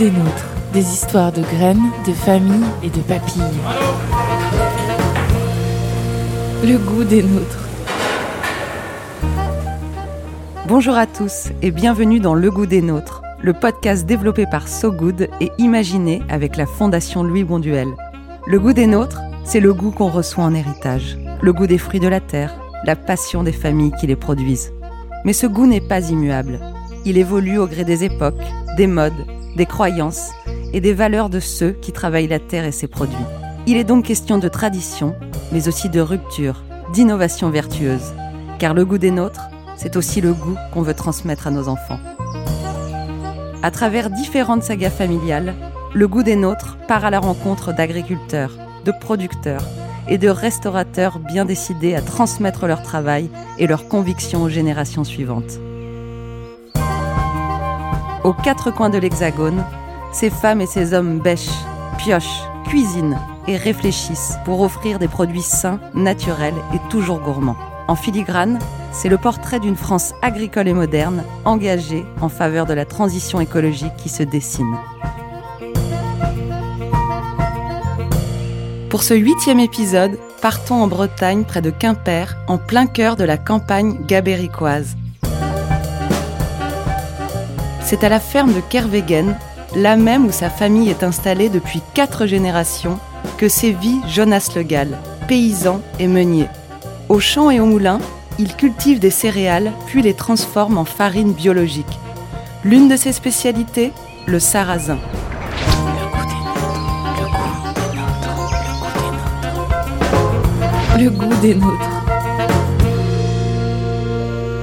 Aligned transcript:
Des 0.00 0.10
nôtres. 0.10 0.46
Des 0.72 0.80
histoires 0.80 1.30
de 1.30 1.42
graines, 1.42 1.90
de 2.06 2.14
familles 2.14 2.64
et 2.82 2.88
de 2.88 3.00
papilles. 3.02 3.42
Le 6.64 6.78
goût 6.78 7.04
des 7.04 7.22
nôtres. 7.22 7.68
Bonjour 10.66 10.94
à 10.94 11.06
tous 11.06 11.50
et 11.60 11.70
bienvenue 11.70 12.18
dans 12.18 12.32
Le 12.32 12.50
goût 12.50 12.64
des 12.64 12.80
nôtres, 12.80 13.20
le 13.42 13.52
podcast 13.52 14.06
développé 14.06 14.46
par 14.50 14.68
So 14.68 14.90
Good 14.90 15.28
et 15.38 15.52
imaginé 15.58 16.22
avec 16.30 16.56
la 16.56 16.64
Fondation 16.64 17.22
Louis 17.22 17.44
Bonduel. 17.44 17.88
Le 18.46 18.58
goût 18.58 18.72
des 18.72 18.86
nôtres, 18.86 19.20
c'est 19.44 19.60
le 19.60 19.74
goût 19.74 19.90
qu'on 19.90 20.08
reçoit 20.08 20.44
en 20.44 20.54
héritage, 20.54 21.18
le 21.42 21.52
goût 21.52 21.66
des 21.66 21.76
fruits 21.76 22.00
de 22.00 22.08
la 22.08 22.20
terre, 22.20 22.54
la 22.86 22.96
passion 22.96 23.42
des 23.42 23.52
familles 23.52 23.92
qui 24.00 24.06
les 24.06 24.16
produisent. 24.16 24.72
Mais 25.26 25.34
ce 25.34 25.46
goût 25.46 25.66
n'est 25.66 25.86
pas 25.86 26.08
immuable. 26.08 26.58
Il 27.04 27.16
évolue 27.16 27.58
au 27.58 27.66
gré 27.66 27.84
des 27.84 28.04
époques, 28.04 28.34
des 28.76 28.86
modes, 28.86 29.26
des 29.56 29.66
croyances 29.66 30.30
et 30.72 30.80
des 30.80 30.92
valeurs 30.92 31.30
de 31.30 31.40
ceux 31.40 31.72
qui 31.72 31.92
travaillent 31.92 32.28
la 32.28 32.38
terre 32.38 32.64
et 32.64 32.72
ses 32.72 32.88
produits. 32.88 33.16
Il 33.66 33.76
est 33.76 33.84
donc 33.84 34.04
question 34.04 34.38
de 34.38 34.48
tradition, 34.48 35.14
mais 35.50 35.66
aussi 35.66 35.88
de 35.88 36.00
rupture, 36.00 36.62
d'innovation 36.92 37.50
vertueuse. 37.50 38.12
Car 38.58 38.74
le 38.74 38.84
goût 38.84 38.98
des 38.98 39.10
nôtres, 39.10 39.48
c'est 39.76 39.96
aussi 39.96 40.20
le 40.20 40.34
goût 40.34 40.56
qu'on 40.72 40.82
veut 40.82 40.94
transmettre 40.94 41.46
à 41.46 41.50
nos 41.50 41.68
enfants. 41.68 41.98
À 43.62 43.70
travers 43.70 44.10
différentes 44.10 44.62
sagas 44.62 44.90
familiales, 44.90 45.54
le 45.94 46.06
goût 46.06 46.22
des 46.22 46.36
nôtres 46.36 46.76
part 46.86 47.04
à 47.04 47.10
la 47.10 47.18
rencontre 47.18 47.74
d'agriculteurs, 47.74 48.52
de 48.84 48.92
producteurs 49.00 49.64
et 50.08 50.18
de 50.18 50.28
restaurateurs 50.28 51.18
bien 51.18 51.44
décidés 51.44 51.94
à 51.94 52.02
transmettre 52.02 52.66
leur 52.66 52.82
travail 52.82 53.30
et 53.58 53.66
leurs 53.66 53.88
convictions 53.88 54.42
aux 54.42 54.48
générations 54.48 55.04
suivantes. 55.04 55.60
Aux 58.22 58.34
quatre 58.34 58.70
coins 58.70 58.90
de 58.90 58.98
l'Hexagone, 58.98 59.64
ces 60.12 60.28
femmes 60.28 60.60
et 60.60 60.66
ces 60.66 60.92
hommes 60.92 61.20
bêchent, 61.20 61.48
piochent, 61.96 62.42
cuisinent 62.66 63.18
et 63.48 63.56
réfléchissent 63.56 64.36
pour 64.44 64.60
offrir 64.60 64.98
des 64.98 65.08
produits 65.08 65.40
sains, 65.40 65.80
naturels 65.94 66.54
et 66.74 66.90
toujours 66.90 67.20
gourmands. 67.20 67.56
En 67.88 67.94
filigrane, 67.96 68.58
c'est 68.92 69.08
le 69.08 69.16
portrait 69.16 69.58
d'une 69.58 69.76
France 69.76 70.12
agricole 70.20 70.68
et 70.68 70.74
moderne, 70.74 71.24
engagée 71.46 72.04
en 72.20 72.28
faveur 72.28 72.66
de 72.66 72.74
la 72.74 72.84
transition 72.84 73.40
écologique 73.40 73.96
qui 73.96 74.10
se 74.10 74.22
dessine. 74.22 74.76
Pour 78.90 79.02
ce 79.02 79.14
huitième 79.14 79.60
épisode, 79.60 80.18
partons 80.42 80.82
en 80.82 80.88
Bretagne, 80.88 81.44
près 81.44 81.62
de 81.62 81.70
Quimper, 81.70 82.36
en 82.48 82.58
plein 82.58 82.86
cœur 82.86 83.16
de 83.16 83.24
la 83.24 83.38
campagne 83.38 84.04
gabéricoise. 84.04 84.96
C'est 87.90 88.04
à 88.04 88.08
la 88.08 88.20
ferme 88.20 88.52
de 88.52 88.60
Kervegen, 88.60 89.36
là 89.74 89.96
même 89.96 90.24
où 90.24 90.30
sa 90.30 90.48
famille 90.48 90.90
est 90.90 91.02
installée 91.02 91.48
depuis 91.48 91.82
quatre 91.92 92.24
générations, 92.24 93.00
que 93.36 93.48
sévit 93.48 94.00
Jonas 94.06 94.52
Le 94.54 94.62
Gall, 94.62 94.96
paysan 95.26 95.80
et 95.98 96.06
meunier. 96.06 96.46
Au 97.08 97.18
champ 97.18 97.50
et 97.50 97.58
au 97.58 97.66
moulin, 97.66 97.98
il 98.38 98.54
cultive 98.54 99.00
des 99.00 99.10
céréales 99.10 99.72
puis 99.88 100.02
les 100.02 100.14
transforme 100.14 100.78
en 100.78 100.84
farine 100.84 101.32
biologique. 101.32 101.98
L'une 102.62 102.86
de 102.86 102.94
ses 102.94 103.10
spécialités, 103.10 103.92
le 104.26 104.38
sarrasin. 104.38 105.00
Le 110.96 111.10
goût 111.10 111.34
des 111.42 111.56
nôtres. 111.56 111.89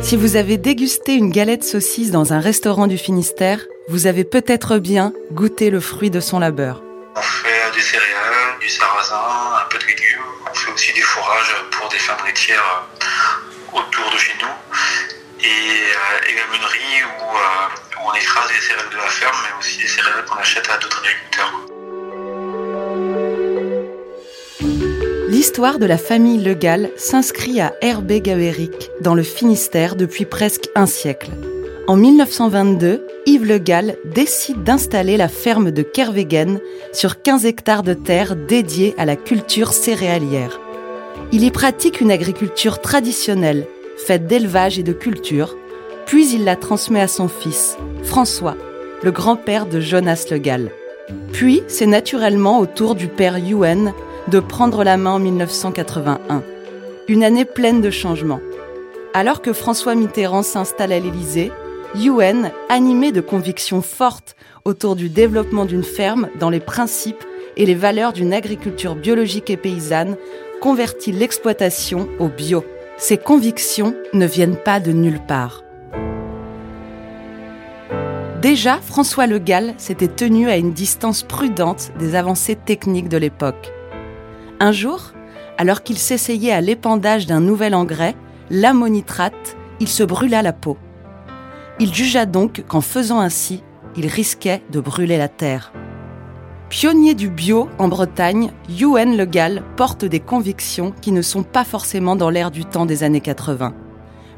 Si 0.07 0.16
vous 0.16 0.38
avez 0.38 0.56
dégusté 0.56 1.16
une 1.16 1.31
galette 1.31 1.66
saucisse 1.66 2.12
dans 2.12 2.31
un 2.31 2.40
restaurant 2.40 2.88
du 2.88 2.97
Finistère, 2.97 3.59
vous 3.90 4.07
avez 4.07 4.23
peut-être 4.23 4.78
bien 4.78 5.12
goûté 5.34 5.69
le 5.69 5.81
fruit 5.81 6.09
de 6.09 6.22
son 6.22 6.40
labeur. 6.40 6.81
On 7.13 7.22
fait 7.22 7.75
des 7.75 7.81
céréales, 7.81 8.57
du 8.62 8.69
sarrasin, 8.69 9.19
un 9.62 9.67
peu 9.69 9.78
de 9.78 9.84
légumes. 9.84 10.23
On 10.50 10.53
fait 10.56 10.72
aussi 10.72 10.94
des 10.94 11.01
fourrages 11.01 11.53
pour 11.72 11.90
des 11.90 12.00
fermes 12.00 12.25
laitières 12.25 12.88
autour 13.73 14.09
de 14.09 14.17
chez 14.17 14.31
nous. 14.40 14.47
Et, 15.41 15.46
euh, 15.46 16.29
et 16.29 16.35
la 16.35 16.44
euh, 16.44 17.06
où 18.00 18.09
on 18.09 18.13
écrase 18.13 18.50
les 18.56 18.62
céréales 18.62 18.90
de 18.90 18.96
la 18.96 19.09
ferme, 19.09 19.35
mais 19.44 19.59
aussi 19.59 19.78
des 19.78 19.90
céréales 19.90 20.23
qu'on 20.23 20.38
achète 20.38 20.69
à 20.69 20.78
d'autres 20.78 21.01
agriculteurs. 21.03 21.66
L'histoire 25.38 25.78
de 25.78 25.86
la 25.86 26.00
famille 26.00 26.44
Le 26.44 26.56
Gall 26.56 26.90
s'inscrit 26.98 27.62
à 27.62 27.75
Herbé-Gabéric, 27.81 28.90
dans 29.02 29.14
le 29.14 29.22
Finistère, 29.22 29.96
depuis 29.96 30.25
presque 30.25 30.68
un 30.74 30.88
siècle. 30.88 31.30
En 31.86 31.96
1922, 31.96 33.06
Yves 33.28 33.46
Le 33.46 33.59
Gall 33.59 33.97
décide 34.03 34.64
d'installer 34.64 35.16
la 35.16 35.28
ferme 35.28 35.70
de 35.70 35.84
Kervegen 35.84 36.59
sur 36.92 37.22
15 37.22 37.46
hectares 37.46 37.84
de 37.84 37.94
terre 37.94 38.36
dédiés 38.36 38.96
à 38.97 39.06
la 39.06 39.16
culture 39.16 39.74
céréalière. 39.74 40.59
Il 41.31 41.44
y 41.44 41.52
pratique 41.52 42.02
une 42.02 42.09
agriculture 42.09 42.81
traditionnelle, 42.81 43.68
faite 43.96 44.26
d'élevage 44.26 44.80
et 44.80 44.84
de 44.84 44.92
culture, 44.92 45.56
puis 46.08 46.28
il 46.34 46.46
la 46.46 46.56
transmet 46.56 47.02
à 47.02 47.08
son 47.08 47.28
fils, 47.28 47.78
François, 48.02 48.58
le 49.03 49.12
grand-père 49.12 49.68
de 49.68 49.81
Jonas 49.81 50.26
Le 50.31 50.40
Gall. 50.40 50.72
Puis, 51.31 51.62
c'est 51.68 51.86
naturellement 51.86 52.59
au 52.59 52.66
tour 52.66 52.96
du 52.96 53.08
père 53.08 53.38
Yuen 53.38 53.94
de 54.28 54.40
prendre 54.40 54.84
la 54.84 54.98
main 54.98 55.12
en 55.12 55.20
1981. 55.20 56.44
Une 57.08 57.24
année 57.24 57.46
pleine 57.46 57.82
de 57.82 57.90
changements. 57.90 58.42
Alors 59.14 59.42
que 59.42 59.54
François 59.54 59.96
Mitterrand 59.96 60.44
s'installe 60.44 60.92
à 60.92 61.00
l'Élysée, 61.00 61.52
Yuen, 61.96 62.52
animé 62.68 63.14
de 63.14 63.22
convictions 63.22 63.82
fortes 63.82 64.36
autour 64.66 64.98
du 64.98 65.10
développement 65.10 65.66
d'une 65.66 65.84
ferme 65.84 66.28
dans 66.40 66.50
les 66.50 66.60
principes 66.60 67.24
et 67.56 67.66
les 67.66 67.76
valeurs 67.76 68.12
d'une 68.12 68.34
agriculture 68.34 68.96
biologique 68.96 69.50
et 69.50 69.58
paysanne, 69.58 70.18
convertit 70.62 71.14
l'exploitation 71.14 72.09
au 72.20 72.28
bio. 72.28 72.66
Ces 72.98 73.18
convictions 73.18 73.96
ne 74.14 74.26
viennent 74.26 74.58
pas 74.58 74.80
de 74.80 74.92
nulle 74.92 75.22
part. 75.26 75.64
Déjà, 78.42 78.80
François 78.82 79.26
Le 79.26 79.40
Gall 79.40 79.74
s'était 79.78 80.08
tenu 80.08 80.50
à 80.50 80.58
une 80.58 80.74
distance 80.74 81.24
prudente 81.24 81.92
des 81.98 82.16
avancées 82.16 82.56
techniques 82.56 83.09
de 83.09 83.18
l'époque. 83.18 83.72
Un 84.59 84.72
jour, 84.72 85.12
alors 85.59 85.84
qu'il 85.84 86.00
s'essayait 86.00 86.51
à 86.51 86.62
l'épandage 86.62 87.28
d'un 87.28 87.40
nouvel 87.40 87.75
engrais, 87.75 88.16
l'ammonitrate, 88.50 89.56
il 89.79 89.88
se 89.88 90.03
brûla 90.03 90.41
la 90.41 90.53
peau. 90.53 90.78
Il 91.79 91.94
jugea 91.94 92.25
donc 92.25 92.63
qu'en 92.67 92.81
faisant 92.81 93.19
ainsi, 93.19 93.63
il 93.96 94.07
risquait 94.07 94.63
de 94.72 94.79
brûler 94.79 95.17
la 95.17 95.28
terre. 95.28 95.72
Pionnier 96.69 97.13
du 97.13 97.29
bio 97.29 97.69
en 97.78 97.88
Bretagne, 97.88 98.51
Yuen 98.67 99.16
Le 99.16 99.25
Gall 99.25 99.63
porte 99.75 100.06
des 100.06 100.19
convictions 100.19 100.91
qui 101.01 101.12
ne 101.12 101.22
sont 101.22 101.44
pas 101.44 101.63
forcément 101.63 102.16
dans 102.16 102.31
l'air 102.31 102.50
du 102.50 102.66
temps 102.66 102.88
des 102.88 103.03
années 103.03 103.22
80. 103.22 103.73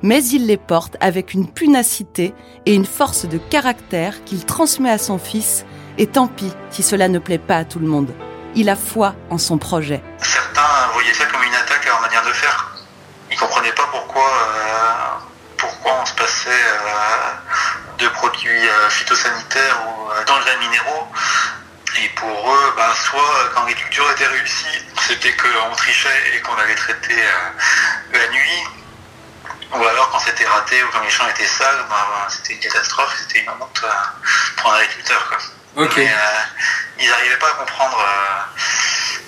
Mais 0.02 0.24
il 0.26 0.48
les 0.48 0.58
porte 0.58 0.98
avec 1.00 1.34
une 1.34 1.48
punacité 1.48 2.34
et 2.66 2.76
une 2.76 2.86
force 2.86 3.26
de 3.26 3.38
caractère 3.38 4.24
qu'il 4.26 4.46
transmet 4.46 4.92
à 4.92 4.98
son 4.98 5.18
fils, 5.18 5.66
et 5.98 6.08
tant 6.08 6.28
pis 6.28 6.52
si 6.72 6.84
cela 6.84 7.08
ne 7.08 7.20
plaît 7.20 7.38
pas 7.38 7.58
à 7.58 7.66
tout 7.66 7.80
le 7.80 7.88
monde. 7.88 8.12
Il 8.56 8.68
a 8.70 8.76
foi 8.76 9.14
en 9.30 9.38
son 9.38 9.58
projet. 9.58 10.02
Certains 10.22 10.88
voyaient 10.94 11.14
ça 11.14 11.26
comme 11.26 11.44
une 11.44 11.54
attaque 11.54 11.86
à 11.86 11.90
leur 11.90 12.02
manière 12.02 12.26
de 12.26 12.34
faire. 12.34 12.72
Ils 13.32 13.38
comprenaient 13.38 13.72
pas 13.74 13.88
pourquoi, 13.92 14.26
euh, 14.26 15.26
pourquoi 15.58 16.00
on 16.02 16.06
se 16.06 16.14
passait 16.16 16.50
euh, 16.50 17.98
de 18.00 18.08
produits 18.08 18.68
euh, 18.68 18.90
phytosanitaires 18.90 19.78
ou 19.88 20.26
d'engrais 20.26 20.58
minéraux. 20.58 21.08
Et 22.02 22.10
pour 22.10 22.54
eux, 22.54 22.74
ben, 22.76 22.94
soit 22.96 23.50
quand 23.54 23.66
l'agriculture 23.66 24.10
était 24.12 24.28
réussie, 24.28 24.84
c'était 25.08 25.34
qu'on 25.34 25.76
trichait 25.76 26.36
et 26.36 26.42
qu'on 26.42 26.56
allait 26.56 26.76
traiter 26.76 27.24
la 28.14 28.28
nuit, 28.30 28.64
ou 29.74 29.84
alors 29.84 30.10
quand 30.12 30.20
c'était 30.20 30.46
raté 30.46 30.84
ou 30.84 30.88
quand 30.92 31.02
les 31.02 31.10
champs 31.10 31.28
étaient 31.30 31.48
sales, 31.48 31.86
ben, 31.90 32.30
c'était 32.30 32.54
une 32.54 32.60
catastrophe, 32.60 33.16
c'était 33.20 33.40
une 33.42 33.50
honte 33.50 33.86
pour 34.58 34.72
un 34.72 34.78
agriculteur. 34.78 35.40
Ok. 35.76 35.94
Mais, 35.98 36.08
euh, 36.08 36.10
ils 37.00 37.10
n'arrivaient 37.10 37.38
pas 37.38 37.48
à 37.48 37.54
comprendre 37.64 37.98
euh, 38.00 38.60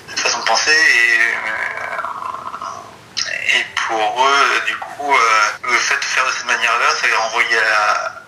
cette 0.10 0.20
façon 0.20 0.40
de 0.40 0.46
penser 0.46 0.72
et, 0.72 1.22
euh, 1.22 3.60
et 3.60 3.66
pour 3.88 4.26
eux, 4.28 4.62
du 4.68 4.76
coup, 4.78 5.12
euh, 5.14 5.18
le 5.72 5.78
fait 5.78 5.96
de 5.98 6.04
faire 6.04 6.26
de 6.26 6.32
cette 6.32 6.46
manière-là, 6.48 6.86
ça 7.00 7.08
les 7.08 7.16
renvoyait 7.16 7.58
à, 7.58 8.22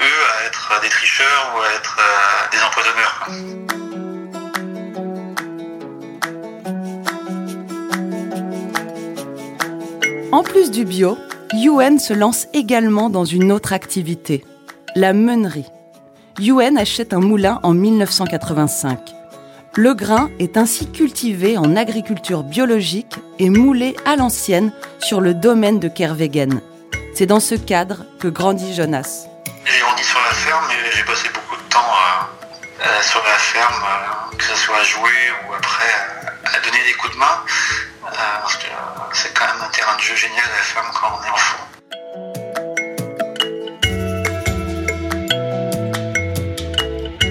eux 0.00 0.22
à 0.40 0.44
être 0.46 0.80
des 0.82 0.88
tricheurs 0.88 1.52
ou 1.56 1.60
à 1.62 1.68
être 1.74 1.96
euh, 1.98 2.48
des 2.52 2.60
empoisonneurs. 2.62 3.18
quoi. 3.24 3.34
En 10.32 10.42
plus 10.42 10.70
du 10.70 10.84
bio, 10.84 11.16
Yuen 11.52 11.98
se 12.00 12.12
lance 12.12 12.46
également 12.52 13.08
dans 13.08 13.24
une 13.24 13.52
autre 13.52 13.72
activité, 13.72 14.44
la 14.96 15.12
meunerie. 15.12 15.66
Yuen 16.40 16.76
achète 16.76 17.12
un 17.12 17.20
moulin 17.20 17.60
en 17.62 17.74
1985. 17.74 18.98
Le 19.76 19.94
grain 19.94 20.30
est 20.40 20.56
ainsi 20.56 20.90
cultivé 20.90 21.56
en 21.56 21.76
agriculture 21.76 22.42
biologique 22.42 23.14
et 23.38 23.50
moulé 23.50 23.96
à 24.04 24.16
l'ancienne 24.16 24.72
sur 24.98 25.20
le 25.20 25.32
domaine 25.32 25.78
de 25.78 25.86
Kervegen. 25.88 26.60
C'est 27.14 27.26
dans 27.26 27.38
ce 27.38 27.54
cadre 27.54 28.04
que 28.18 28.26
grandit 28.26 28.74
Jonas. 28.74 29.26
J'ai 29.64 29.80
grandi 29.80 30.02
sur 30.02 30.18
la 30.18 30.34
ferme 30.34 30.64
et 30.72 30.90
j'ai 30.96 31.04
passé 31.04 31.28
beaucoup 31.32 31.56
de 31.56 31.68
temps 31.68 31.78
à, 31.78 33.02
sur 33.02 33.22
la 33.22 33.38
ferme, 33.38 33.84
que 34.36 34.44
ce 34.44 34.56
soit 34.56 34.78
à 34.78 34.82
jouer 34.82 35.30
ou 35.48 35.54
après 35.54 35.94
à 36.46 36.60
donner 36.64 36.84
des 36.84 36.94
coups 36.94 37.14
de 37.14 37.18
main. 37.18 37.38
parce 38.42 38.56
que 38.56 38.66
c'est 39.12 39.32
quand 39.34 39.46
même 39.46 39.62
un 39.62 39.70
terrain 39.70 39.96
de 39.96 40.02
jeu 40.02 40.16
génial 40.16 40.44
la 40.50 40.62
ferme 40.62 40.86
quand 40.94 41.16
on 41.20 41.26
est 41.26 41.30
enfant. 41.30 41.73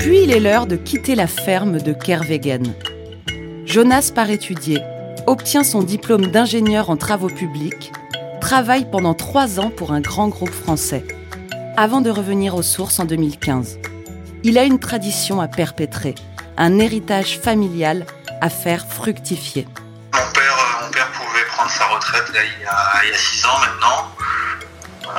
Puis 0.04 0.24
il 0.24 0.32
est 0.32 0.42
l'heure 0.42 0.68
de 0.68 0.76
quitter 0.76 1.16
la 1.16 1.28
ferme 1.28 1.80
de 1.80 1.94
Kervegen. 1.94 2.74
Jonas 3.64 4.12
part 4.14 4.30
étudier, 4.30 4.82
obtient 5.28 5.64
son 5.64 5.82
diplôme 5.82 6.28
d'ingénieur 6.28 6.90
en 6.90 6.98
travaux 6.98 7.30
publics, 7.30 7.90
travaille 8.42 8.84
pendant 8.92 9.14
trois 9.14 9.62
ans 9.62 9.70
pour 9.70 9.94
un 9.94 10.02
grand 10.02 10.28
groupe 10.28 10.52
français, 10.52 11.06
avant 11.78 12.02
de 12.02 12.10
revenir 12.10 12.54
aux 12.54 12.64
sources 12.64 13.00
en 13.00 13.06
2015. 13.06 13.80
Il 14.44 14.58
a 14.58 14.66
une 14.66 14.80
tradition 14.80 15.40
à 15.40 15.48
perpétrer, 15.48 16.16
un 16.58 16.80
héritage 16.80 17.40
familial 17.40 18.06
à 18.42 18.50
faire 18.50 18.86
fructifier. 18.86 19.70
Mon 20.14 20.20
père, 20.34 20.90
père 20.92 21.12
pouvait 21.14 21.46
prendre 21.48 21.72
sa 21.72 21.86
retraite 21.86 22.26
il 22.30 23.10
y 23.10 23.14
a 23.14 23.18
six 23.18 23.46
ans 23.46 23.58
maintenant. 23.58 24.13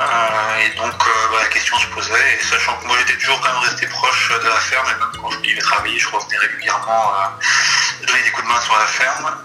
Euh, 0.05 0.57
et 0.59 0.69
donc 0.77 0.93
euh, 1.07 1.27
bah, 1.31 1.37
la 1.41 1.49
question 1.49 1.77
se 1.79 1.87
posait, 1.87 2.33
et 2.35 2.43
sachant 2.43 2.77
que 2.77 2.85
moi 2.85 2.95
j'étais 2.99 3.17
toujours 3.17 3.41
quand 3.41 3.51
même 3.53 3.63
resté 3.63 3.87
proche 3.87 4.29
de 4.29 4.47
la 4.47 4.59
ferme, 4.59 4.85
et 4.87 4.99
même 4.99 5.11
quand 5.19 5.31
je 5.31 5.39
devais 5.39 5.61
travailler, 5.61 5.97
je 5.97 6.09
revenais 6.09 6.37
régulièrement 6.37 7.11
euh, 7.15 8.05
donner 8.05 8.21
des 8.21 8.31
coups 8.31 8.47
de 8.47 8.53
main 8.53 8.61
sur 8.61 8.77
la 8.77 8.85
ferme. 8.85 9.35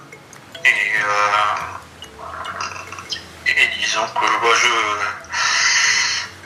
Et, 0.64 0.92
et 3.46 3.68
disons 3.78 4.06
que 4.08 4.26
bah, 4.42 4.54
je, 4.60 4.68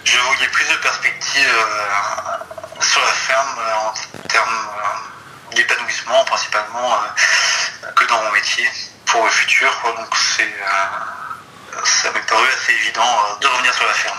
je 0.05 0.19
voyais 0.19 0.49
plus 0.49 0.69
de 0.69 0.77
perspectives 0.77 1.67
sur 2.81 3.01
la 3.01 3.13
ferme 3.13 3.59
en 3.77 3.93
termes 4.29 4.69
d'épanouissement 5.57 6.25
principalement 6.25 7.01
que 7.97 8.05
dans 8.05 8.23
mon 8.23 8.31
métier 8.31 8.71
pour 9.07 9.25
le 9.25 9.31
futur. 9.31 9.71
Donc 9.97 10.15
c'est 10.37 10.55
ça 11.85 12.13
m'est 12.13 12.27
paru 12.29 12.47
assez 12.57 12.73
évident 12.73 13.03
euh, 13.03 13.41
de 13.41 13.47
revenir 13.47 13.75
sur 13.75 13.87
la 13.87 13.93
ferme. 13.93 14.19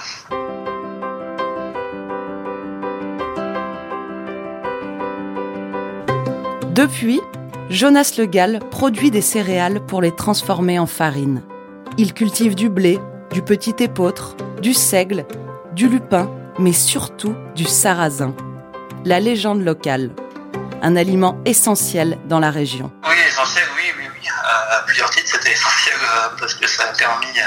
Depuis, 6.73 7.21
Jonas 7.69 8.15
Le 8.17 8.25
Gall 8.25 8.59
produit 8.69 9.09
des 9.11 9.21
céréales 9.21 9.85
pour 9.85 10.01
les 10.01 10.13
transformer 10.13 10.77
en 10.77 10.85
farine. 10.85 11.41
Il 11.97 12.13
cultive 12.13 12.55
du 12.55 12.69
blé, 12.69 12.99
du 13.31 13.41
petit 13.41 13.75
épeautre, 13.79 14.35
du 14.61 14.73
seigle, 14.73 15.25
du 15.73 15.87
lupin, 15.87 16.29
mais 16.59 16.73
surtout 16.73 17.35
du 17.55 17.63
sarrasin, 17.65 18.35
la 19.05 19.19
légende 19.19 19.63
locale. 19.63 20.11
Un 20.81 20.95
aliment 20.95 21.37
essentiel 21.45 22.17
dans 22.27 22.39
la 22.39 22.51
région. 22.51 22.91
Oui. 23.07 23.14
Plusieurs 24.85 25.09
titres, 25.09 25.29
c'était 25.31 25.51
essentiel 25.51 25.97
euh, 26.01 26.29
parce 26.39 26.53
que 26.53 26.67
ça 26.67 26.83
a 26.83 26.93
permis 26.93 27.39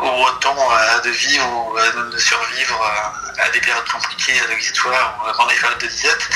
aux 0.00 0.10
Bretons 0.10 0.56
de 1.04 1.10
vivre 1.10 1.46
ou 1.46 2.10
de 2.10 2.18
survivre 2.18 2.92
à 3.38 3.48
des 3.50 3.60
périodes 3.60 3.88
compliquées 3.88 4.40
de 4.40 4.54
l'histoire 4.54 5.20
ou 5.22 5.28
avant 5.28 5.46
des 5.46 5.54
périodes 5.54 5.78
de 5.78 5.86
diète. 5.86 6.28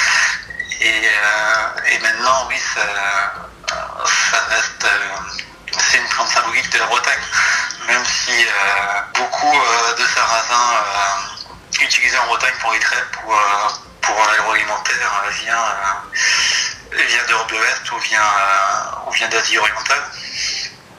Et, 0.81 1.99
maintenant, 2.03 2.47
oui, 2.49 2.57
ça, 2.59 2.81
reste. 4.49 4.87
c'est 5.91 5.99
une 5.99 6.09
plante 6.09 6.29
symbolique 6.29 6.71
de 6.71 6.79
la 6.79 6.87
Bretagne, 6.87 7.23
même 7.87 8.05
si 8.05 8.47
beaucoup 9.15 9.57
de 9.99 10.05
sarrasins 10.07 10.83
utilisés 11.81 12.19
en 12.19 12.27
Bretagne 12.27 12.55
pour 12.61 12.73
les 12.73 12.81
pour, 13.13 13.39
pour 14.03 14.27
l'agroalimentaire, 14.27 15.25
vient, 15.43 15.65
vient 17.03 17.25
d'Europe 17.29 17.51
de 17.51 17.95
ou 17.95 17.99
vient, 17.99 18.23
ou 19.07 19.11
vient 19.13 19.29
d'Asie 19.29 19.59
orientale. 19.59 20.03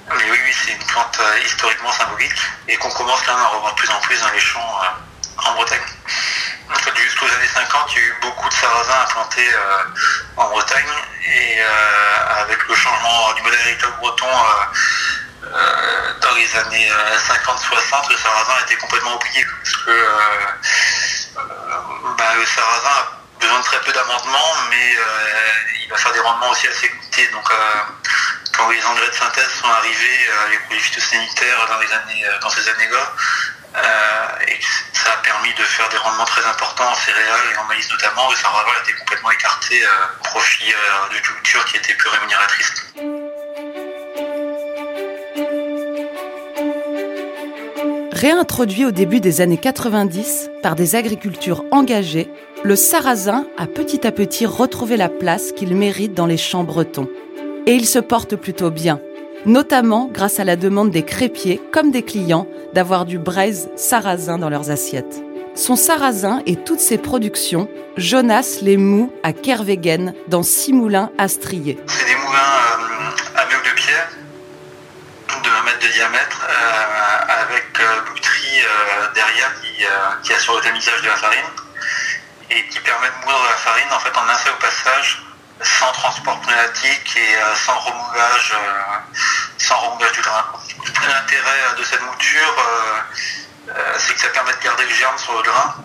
Mais 0.08 0.24
oui, 0.30 0.40
oui, 0.46 0.54
c'est 0.54 0.72
une 0.72 0.86
plante 0.86 1.18
euh, 1.20 1.40
historiquement 1.40 1.92
symbolique 1.92 2.36
et 2.68 2.76
qu'on 2.78 2.92
commence 2.92 3.26
même 3.26 3.38
à 3.38 3.48
revoir 3.48 3.74
de 3.74 3.80
plus 3.80 3.90
en 3.90 4.00
plus 4.02 4.20
dans 4.22 4.30
les 4.30 4.40
champs 4.40 4.80
euh, 4.84 5.50
en 5.50 5.54
Bretagne. 5.56 5.82
En 6.72 6.76
fait, 6.76 6.96
jusqu'aux 6.96 7.26
années 7.26 7.48
50, 7.48 7.92
il 7.92 7.98
y 7.98 8.02
a 8.02 8.08
eu 8.08 8.16
beaucoup 8.22 8.48
de 8.48 8.54
sarrasins 8.54 9.02
implantés 9.02 9.50
euh, 9.52 9.84
en 10.38 10.50
Bretagne 10.50 10.94
et 11.28 11.60
avec 12.40 12.68
le 12.68 12.76
changement 12.76 13.34
du 13.34 13.42
modèle 13.42 13.60
agricole 13.62 13.94
breton 14.00 14.28
dans 16.22 16.36
les 16.36 16.56
années 16.56 16.92
50-60, 17.18 18.10
le 18.10 18.18
sarrasin 18.18 18.54
a 18.60 18.62
été 18.62 18.76
complètement 18.76 19.16
oublié 19.16 19.46
parce 19.64 19.76
que 19.78 20.08
bah, 22.18 22.36
le 22.36 22.46
sarrasin 22.46 22.90
a 22.90 23.25
très 23.62 23.80
peu 23.82 23.92
d'amendements, 23.92 24.56
mais 24.70 24.98
il 25.84 25.90
va 25.90 25.98
faire 25.98 26.14
des 26.14 26.20
rendements 26.20 26.50
aussi 26.50 26.68
assez 26.68 26.88
limités. 26.88 27.28
Donc, 27.28 27.50
quand 28.58 28.70
les 28.70 28.84
engrais 28.86 29.08
de 29.10 29.14
synthèse 29.14 29.50
sont 29.62 29.68
arrivés, 29.68 30.20
euh, 30.30 30.50
les 30.52 30.58
produits 30.60 30.80
phytosanitaires 30.80 31.68
dans, 31.68 31.80
les 31.80 31.92
années, 31.92 32.26
euh, 32.26 32.40
dans 32.40 32.50
ces 32.50 32.68
années-là, 32.70 33.14
euh, 33.76 34.48
et 34.48 34.60
ça 34.94 35.12
a 35.12 35.18
permis 35.18 35.54
de 35.54 35.64
faire 35.64 35.90
des 35.90 35.98
rendements 35.98 36.26
très 36.26 36.46
importants 36.46 36.90
en 36.90 36.96
céréales 36.96 37.52
et 37.54 37.58
en 37.58 37.66
maïs 37.66 37.90
notamment, 37.92 38.30
le 38.30 38.36
sarrasin 38.38 38.72
a 38.78 38.84
été 38.84 38.94
complètement 38.94 39.32
écarté 39.32 39.84
au 40.20 40.24
profit 40.24 40.74
de 41.12 41.20
cultures 41.20 41.66
qui 41.66 41.78
étaient 41.78 41.94
plus 41.94 42.10
rémunératrices. 42.10 42.74
Réintroduit 48.14 48.86
au 48.86 48.92
début 48.92 49.20
des 49.20 49.42
années 49.42 49.60
90 49.60 50.50
par 50.64 50.76
des 50.76 50.96
agricultures 50.96 51.66
engagées, 51.72 52.30
le 52.66 52.76
sarrasin 52.76 53.46
a 53.60 53.68
petit 53.68 54.08
à 54.08 54.12
petit 54.12 54.48
retrouvé 54.48 54.98
la 54.98 55.08
place 55.08 55.52
qu'il 55.52 55.76
mérite 55.76 56.16
dans 56.16 56.26
les 56.26 56.36
champs 56.36 56.64
bretons. 56.64 57.08
Et 57.68 57.76
il 57.76 57.86
se 57.86 58.00
porte 58.00 58.36
plutôt 58.36 58.72
bien, 58.72 59.00
notamment 59.46 60.10
grâce 60.12 60.40
à 60.40 60.44
la 60.44 60.56
demande 60.56 60.90
des 60.90 61.06
crépiers 61.06 61.62
comme 61.72 61.92
des 61.92 62.02
clients 62.02 62.48
d'avoir 62.74 63.06
du 63.06 63.20
braise 63.20 63.70
sarrasin 63.76 64.40
dans 64.40 64.50
leurs 64.50 64.72
assiettes. 64.72 65.22
Son 65.54 65.76
sarrasin 65.76 66.42
et 66.48 66.56
toutes 66.56 66.80
ses 66.80 66.98
productions, 66.98 67.70
Jonas 67.98 68.58
les 68.64 68.78
moue 68.78 69.14
à 69.22 69.32
Kervegen 69.32 70.16
dans 70.28 70.42
six 70.42 70.74
moulins 70.74 71.12
à 71.20 71.28
strier. 71.28 71.78
C'est 71.86 72.06
des 72.08 72.16
moulins 72.16 72.40
euh, 72.40 73.42
à 73.42 73.46
meule 73.46 73.64
de 73.64 73.76
pierre 73.76 74.10
de 75.28 75.50
1 75.50 75.66
mètre 75.66 75.80
de 75.88 75.94
diamètre 75.94 76.48
euh, 76.50 77.44
avec 77.44 77.66
euh, 77.80 77.84
euh 77.84 79.14
derrière 79.14 79.54
qui, 80.24 80.34
assure 80.34 80.56
le 80.56 80.62
tamisage 80.62 81.04
de 81.04 81.08
la 81.08 81.16
farine 81.16 81.55
et 82.50 82.68
qui 82.68 82.80
permet 82.80 83.10
de 83.10 83.26
moudre 83.26 83.44
la 83.50 83.56
farine 83.58 83.92
en 83.92 84.00
fait 84.00 84.16
en 84.18 84.28
un 84.28 84.38
seul 84.38 84.56
passage 84.58 85.26
sans 85.62 85.92
transport 85.94 86.40
pneumatique 86.42 87.16
et 87.16 87.36
euh, 87.36 87.56
sans 87.56 87.78
remoulage, 87.80 88.54
euh, 88.54 89.14
sans 89.58 89.78
remoulage 89.78 90.12
du 90.12 90.22
grain. 90.22 90.46
L'intérêt 91.08 91.62
euh, 91.72 91.76
de 91.76 91.84
cette 91.84 92.02
mouture, 92.02 92.56
c'est 93.98 94.14
que 94.14 94.20
ça 94.20 94.30
permet 94.30 94.54
de 94.54 94.64
garder 94.64 94.84
le 94.84 94.94
germe 94.94 95.18
sur 95.18 95.34
le 95.34 95.44
grain. 95.44 95.76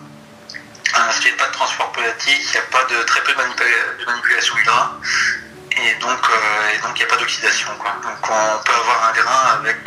Parce 0.93 1.23
n'y 1.23 1.31
a 1.31 1.37
pas 1.37 1.47
de 1.47 1.53
transport 1.53 1.91
pneumatique, 1.93 2.41
il 2.43 2.51
n'y 2.51 2.57
a 2.57 2.69
pas 2.69 2.83
de 2.83 3.01
très 3.03 3.21
peu 3.21 3.33
de, 3.33 4.05
manipulation 4.05 4.55
du 4.55 4.63
grain. 4.63 4.99
Et 5.77 5.95
donc, 5.95 6.19
il 6.29 6.93
n'y 6.93 7.03
a 7.03 7.07
pas 7.07 7.15
d'oxydation. 7.15 7.69
Donc 8.03 8.29
on 8.29 8.57
peut 8.63 8.73
avoir 8.73 9.05
un 9.05 9.11
grain 9.13 9.59
avec 9.59 9.77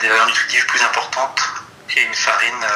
des 0.00 0.08
valeurs 0.08 0.26
nutritives 0.26 0.66
plus 0.66 0.82
importantes 0.82 1.42
et 1.96 2.02
une 2.02 2.14
farine 2.14 2.66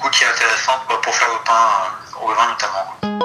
coup 0.00 0.10
qui 0.10 0.24
est 0.24 0.28
intéressante 0.28 0.80
pour 1.02 1.14
faire 1.14 1.28
le 1.28 1.44
pain 1.44 2.22
au 2.22 2.28
vin 2.28 2.48
notamment. 2.48 3.18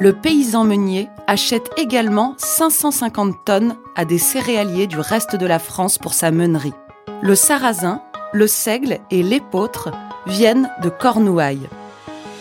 le 0.00 0.12
paysan 0.12 0.64
meunier 0.64 1.10
achète 1.26 1.70
également 1.76 2.34
550 2.38 3.44
tonnes 3.44 3.76
à 3.96 4.04
des 4.04 4.18
céréaliers 4.18 4.86
du 4.86 4.98
reste 4.98 5.36
de 5.36 5.46
la 5.46 5.58
France 5.58 5.98
pour 5.98 6.14
sa 6.14 6.30
meunerie. 6.30 6.72
Le 7.20 7.34
sarrasin, 7.34 8.00
le 8.32 8.46
seigle 8.46 9.00
et 9.10 9.22
l'épeautre 9.22 9.90
viennent 10.26 10.70
de 10.82 10.88
Cornouailles. 10.88 11.68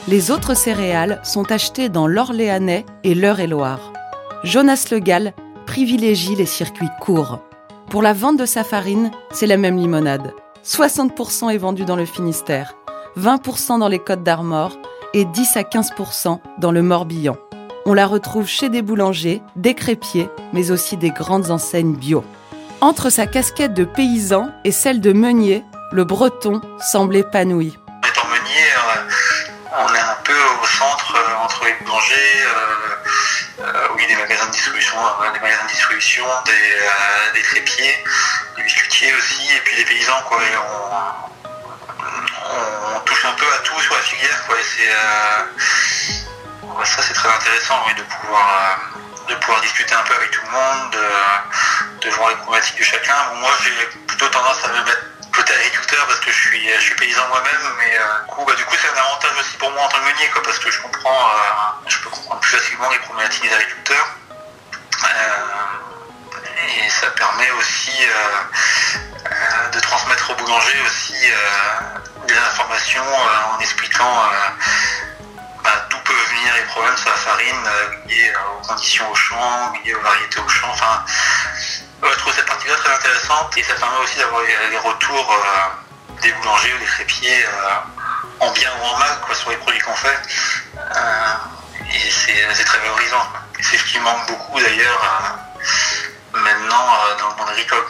Les 0.07 0.31
autres 0.31 0.53
céréales 0.53 1.19
sont 1.23 1.51
achetées 1.51 1.89
dans 1.89 2.07
l'Orléanais 2.07 2.85
et 3.03 3.15
l'Eure-et-Loire. 3.15 3.91
Jonas 4.43 4.87
Le 4.91 4.99
Gall 4.99 5.33
privilégie 5.65 6.35
les 6.35 6.45
circuits 6.45 6.89
courts. 7.01 7.39
Pour 7.89 8.01
la 8.01 8.13
vente 8.13 8.37
de 8.37 8.45
sa 8.45 8.63
farine, 8.63 9.11
c'est 9.31 9.47
la 9.47 9.57
même 9.57 9.77
limonade. 9.77 10.33
60% 10.63 11.49
est 11.53 11.57
vendu 11.57 11.85
dans 11.85 11.95
le 11.95 12.05
Finistère, 12.05 12.75
20% 13.17 13.79
dans 13.79 13.87
les 13.87 13.99
Côtes 13.99 14.23
d'Armor 14.23 14.77
et 15.13 15.25
10 15.25 15.57
à 15.57 15.63
15% 15.63 16.39
dans 16.59 16.71
le 16.71 16.83
Morbihan. 16.83 17.35
On 17.85 17.93
la 17.93 18.05
retrouve 18.05 18.47
chez 18.47 18.69
des 18.69 18.81
boulangers, 18.81 19.41
des 19.55 19.73
crépiers, 19.73 20.29
mais 20.53 20.71
aussi 20.71 20.97
des 20.97 21.11
grandes 21.11 21.49
enseignes 21.49 21.95
bio. 21.95 22.23
Entre 22.79 23.09
sa 23.09 23.25
casquette 23.25 23.73
de 23.73 23.85
paysan 23.85 24.49
et 24.63 24.71
celle 24.71 25.01
de 25.01 25.13
meunier, 25.13 25.63
le 25.91 26.03
breton 26.03 26.61
semble 26.79 27.15
épanoui. 27.15 27.75
Étant 28.07 28.27
meunier, 28.27 28.67
euh, 28.97 29.01
on 29.79 29.93
est 29.95 29.99
un 29.99 30.17
peu 30.23 30.33
au 30.33 30.65
centre 30.65 31.15
euh, 31.15 31.43
entre 31.43 31.65
les 31.65 31.73
boulangers, 31.83 32.15
euh, 32.45 32.76
distribution, 34.51 34.97
des 35.33 35.39
magasins 35.39 35.63
de 35.63 35.69
distribution, 35.69 36.25
des, 36.45 37.33
des 37.33 37.43
trépieds, 37.43 38.03
des 38.55 38.63
biscuitiers 38.63 39.13
aussi, 39.15 39.53
et 39.55 39.59
puis 39.61 39.75
des 39.75 39.85
paysans, 39.85 40.21
quoi. 40.27 40.39
On, 42.95 42.99
touche 43.01 43.25
un 43.25 43.33
peu 43.33 43.45
à 43.53 43.57
tout 43.59 43.79
sur 43.79 43.95
la 43.95 44.01
filière, 44.01 44.45
quoi. 44.45 44.55
C'est 44.75 44.91
ça, 46.85 47.01
c'est 47.01 47.13
très 47.13 47.29
intéressant, 47.29 47.85
de 47.97 48.03
pouvoir 48.03 48.79
de 49.27 49.35
pouvoir 49.35 49.61
discuter 49.61 49.93
un 49.93 50.03
peu 50.03 50.13
avec 50.13 50.31
tout 50.31 50.41
le 50.45 50.51
monde, 50.51 50.97
de, 52.01 52.09
voir 52.11 52.29
les 52.29 52.35
problématiques 52.37 52.79
de 52.79 52.83
chacun. 52.83 53.15
moi, 53.35 53.51
j'ai 53.61 53.99
plutôt 54.07 54.27
tendance 54.29 54.63
à 54.63 54.69
me 54.69 54.83
mettre 54.85 55.03
côté 55.35 55.53
agriculteur 55.53 56.07
parce 56.07 56.19
que 56.21 56.31
je 56.31 56.47
suis, 56.47 56.69
je 56.73 56.79
suis 56.79 56.95
paysan 56.95 57.27
moi-même, 57.27 57.73
mais 57.77 57.97
euh, 57.99 58.43
bah, 58.45 58.53
du 58.55 58.65
coup, 58.65 58.75
c'est 58.81 58.89
un 58.89 59.03
avantage 59.03 59.31
aussi 59.39 59.57
pour 59.57 59.71
moi 59.71 59.83
en 59.83 59.89
tant 59.89 59.99
que 59.99 60.05
meunier, 60.05 60.29
quoi, 60.29 60.41
parce 60.43 60.59
que 60.59 60.71
je 60.71 60.81
comprends, 60.81 61.29
euh, 61.29 61.87
je 61.87 61.97
peux 61.99 62.09
comprendre 62.09 62.39
plus 62.39 62.57
facilement 62.57 62.89
les 62.89 62.99
problématiques 62.99 63.43
des 63.43 63.53
agriculteurs. 63.53 64.16
Euh, 66.87 66.89
et 66.89 66.89
ça 66.89 67.09
permet 67.11 67.51
aussi 67.51 67.91
de 69.73 69.79
transmettre 69.79 70.29
aux 70.31 70.35
boulangers 70.35 70.81
aussi 70.85 71.13
des 72.27 72.37
informations 72.37 73.03
en 73.03 73.59
expliquant 73.59 74.29
les 76.55 76.63
problèmes 76.63 76.97
sur 76.97 77.09
la 77.09 77.15
farine 77.15 77.65
euh, 77.65 78.07
liés 78.07 78.31
euh, 78.33 78.57
aux 78.57 78.67
conditions 78.67 79.09
au 79.11 79.15
champ, 79.15 79.73
liés 79.83 79.93
aux 79.93 80.01
variétés 80.01 80.39
au 80.39 80.47
champ. 80.47 80.69
Enfin, 80.69 81.03
je 82.03 82.17
trouve 82.17 82.33
cette 82.33 82.45
partie-là 82.45 82.75
très 82.75 82.93
intéressante 82.93 83.57
et 83.57 83.63
ça 83.63 83.73
permet 83.75 83.97
aussi 83.97 84.17
d'avoir 84.17 84.41
les 84.43 84.77
retours 84.77 85.31
euh, 85.31 86.21
des 86.21 86.31
boulangers 86.33 86.73
ou 86.73 86.79
des 86.79 86.85
crépiers 86.85 87.45
en 88.39 88.51
bien 88.51 88.71
ou 88.81 88.85
en 88.85 88.97
mal 88.97 89.19
quoi, 89.25 89.35
sur 89.35 89.49
les 89.49 89.57
produits 89.57 89.81
qu'on 89.81 89.95
fait. 89.95 90.19
et 91.93 92.11
c'est 92.55 92.63
très 92.63 92.79
valorisant. 92.79 93.27
C'est 93.61 93.77
ce 93.77 93.83
qui 93.83 93.99
manque 93.99 94.27
beaucoup 94.27 94.59
d'ailleurs 94.59 95.37
maintenant 96.43 96.85
dans 97.19 97.29
le 97.29 97.35
monde 97.37 97.49
agricole. 97.51 97.85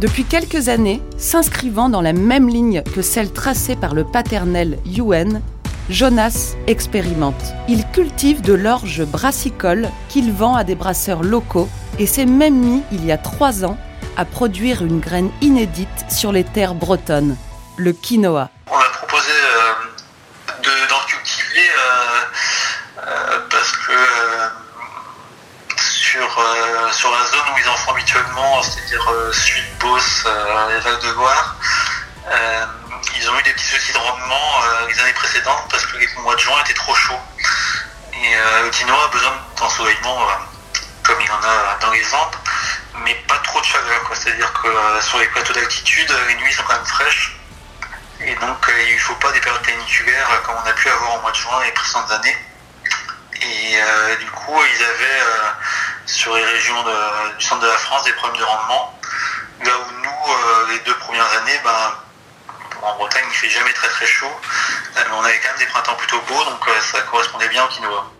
Depuis 0.00 0.24
quelques 0.24 0.68
années, 0.68 1.00
s'inscrivant 1.16 1.88
dans 1.88 2.02
la 2.02 2.12
même 2.12 2.48
ligne 2.48 2.82
que 2.94 3.00
celle 3.00 3.32
tracée 3.32 3.74
par 3.74 3.94
le 3.94 4.04
paternel 4.04 4.78
Yuen, 4.84 5.40
Jonas 5.88 6.56
expérimente. 6.66 7.54
Il 7.68 7.86
cultive 7.90 8.42
de 8.42 8.52
l'orge 8.52 9.04
brassicole 9.04 9.88
qu'il 10.08 10.32
vend 10.32 10.56
à 10.56 10.64
des 10.64 10.74
brasseurs 10.74 11.22
locaux 11.22 11.68
et 11.98 12.06
s'est 12.06 12.26
même 12.26 12.56
mis, 12.56 12.82
il 12.92 13.04
y 13.04 13.12
a 13.12 13.18
trois 13.18 13.64
ans, 13.64 13.78
à 14.16 14.24
produire 14.24 14.82
une 14.82 15.00
graine 15.00 15.30
inédite 15.40 15.88
sur 16.10 16.32
les 16.32 16.44
terres 16.44 16.74
bretonnes, 16.74 17.36
le 17.76 17.92
quinoa. 17.92 18.50
On 18.70 18.76
a 18.76 18.88
proposé 18.98 19.32
euh, 19.32 20.86
d'en 20.88 21.06
cultiver 21.06 21.68
euh, 21.68 23.06
euh, 23.06 23.38
parce 23.50 23.72
que 23.72 23.92
euh, 23.92 24.48
sur, 27.04 27.12
la 27.12 27.26
zone 27.26 27.54
où 27.54 27.58
ils 27.58 27.68
en 27.68 27.76
font 27.76 27.92
habituellement, 27.92 28.62
c'est-à-dire 28.62 29.06
euh, 29.10 29.30
Sud, 29.30 29.78
Beauce, 29.78 30.24
euh, 30.24 30.74
les 30.74 30.80
Val 30.80 30.98
de 31.00 31.10
Loire. 31.10 31.56
ils 33.16 33.28
ont 33.28 33.38
eu 33.38 33.42
des 33.42 33.52
petits 33.52 33.66
soucis 33.66 33.92
de 33.92 33.98
rendement 33.98 34.62
les 34.88 34.98
années 35.00 35.12
précédentes 35.12 35.66
parce 35.70 35.84
que 35.84 35.98
les 35.98 36.08
mois 36.22 36.34
de 36.34 36.40
juin 36.40 36.58
étaient 36.64 36.72
trop 36.72 36.94
chauds. 36.94 37.20
Et 38.14 38.70
quinoa 38.70 39.04
a 39.04 39.08
besoin 39.08 39.32
d'ensoleillement 39.58 40.16
comme 41.02 41.20
il 41.20 41.30
en 41.30 41.42
a 41.42 41.76
dans 41.82 41.90
les 41.90 42.14
Alpes, 42.14 42.36
mais 43.04 43.14
pas 43.28 43.38
trop 43.38 43.60
de 43.60 43.66
chaleur. 43.66 44.10
C'est-à-dire 44.14 44.50
que 44.54 44.68
sur 45.02 45.18
les 45.18 45.26
plateaux 45.28 45.52
d'altitude, 45.52 46.10
les 46.28 46.34
nuits 46.36 46.54
sont 46.54 46.62
quand 46.62 46.74
même 46.74 46.86
fraîches. 46.86 47.36
Et 48.20 48.34
donc 48.36 48.72
il 48.88 48.94
ne 48.94 49.00
faut 49.00 49.16
pas 49.16 49.30
des 49.32 49.40
périodes 49.40 49.62
caniculaires 49.62 50.40
comme 50.44 50.56
on 50.64 50.66
a 50.66 50.72
pu 50.72 50.88
avoir 50.88 51.18
au 51.18 51.20
mois 51.20 51.32
de 51.32 51.36
juin 51.36 51.62
les 51.64 51.72
précédentes 51.72 52.10
années. 52.12 52.38
Et 53.42 53.76
du 54.20 54.30
coup, 54.30 54.58
ils 54.74 54.82
avaient 54.82 55.20
sur 56.06 56.34
les 56.34 56.44
régions 56.44 56.74
du 57.38 57.44
centre 57.44 57.62
de 57.62 57.66
la 57.66 57.78
France 57.78 58.04
des 58.04 58.12
problèmes 58.12 58.40
de 58.40 58.44
rendement. 58.44 58.98
Là 59.64 59.72
où 59.78 60.02
nous, 60.02 60.32
euh, 60.32 60.72
les 60.72 60.78
deux 60.84 60.96
premières 60.98 61.30
années, 61.40 61.58
ben, 61.64 62.80
en 62.82 62.96
Bretagne, 62.96 63.24
il 63.30 63.34
fait 63.34 63.48
jamais 63.48 63.72
très 63.72 63.88
très 63.88 64.06
chaud, 64.06 64.26
euh, 64.26 65.00
mais 65.08 65.16
on 65.16 65.24
avait 65.24 65.38
quand 65.42 65.48
même 65.50 65.58
des 65.58 65.66
printemps 65.66 65.94
plutôt 65.96 66.20
beaux, 66.28 66.44
donc 66.44 66.68
euh, 66.68 66.80
ça 66.80 67.00
correspondait 67.10 67.48
bien 67.48 67.64
au 67.64 67.68
quinoa. 67.68 68.10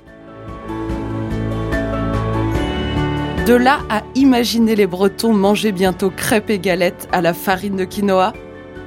De 3.47 3.55
là 3.55 3.81
à 3.91 4.03
imaginer 4.15 4.75
les 4.75 4.87
Bretons 4.87 5.35
manger 5.35 5.71
bientôt 5.73 6.11
crêpes 6.11 6.49
et 6.49 6.59
galettes 6.59 7.09
à 7.13 7.21
la 7.21 7.35
farine 7.35 7.77
de 7.77 7.85
quinoa 7.85 8.33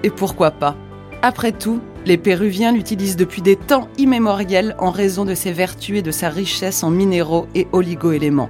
Et 0.01 0.09
pourquoi 0.09 0.49
pas 0.49 0.75
Après 1.21 1.51
tout, 1.51 1.79
les 2.05 2.17
Péruviens 2.17 2.71
l'utilisent 2.71 3.17
depuis 3.17 3.43
des 3.43 3.55
temps 3.55 3.87
immémoriels 3.99 4.75
en 4.79 4.89
raison 4.89 5.25
de 5.25 5.35
ses 5.35 5.51
vertus 5.51 5.99
et 5.99 6.01
de 6.01 6.09
sa 6.09 6.29
richesse 6.29 6.83
en 6.83 6.89
minéraux 6.89 7.47
et 7.53 7.67
oligoéléments. 7.71 8.49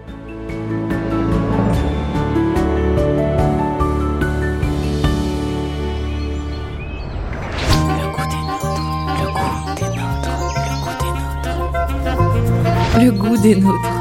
Des 13.41 13.56
nôtres. 13.56 13.97